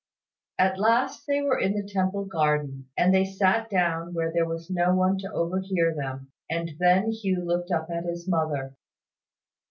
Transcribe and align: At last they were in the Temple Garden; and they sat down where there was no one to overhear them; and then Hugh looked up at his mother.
At 0.57 0.79
last 0.79 1.27
they 1.27 1.43
were 1.43 1.59
in 1.59 1.73
the 1.75 1.87
Temple 1.87 2.25
Garden; 2.25 2.89
and 2.97 3.13
they 3.13 3.23
sat 3.23 3.69
down 3.69 4.15
where 4.15 4.33
there 4.33 4.47
was 4.47 4.67
no 4.67 4.95
one 4.95 5.19
to 5.19 5.31
overhear 5.31 5.93
them; 5.93 6.31
and 6.49 6.71
then 6.79 7.11
Hugh 7.11 7.45
looked 7.45 7.69
up 7.69 7.87
at 7.91 8.05
his 8.05 8.27
mother. 8.27 8.73